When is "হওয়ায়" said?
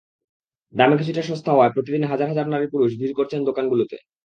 1.51-1.73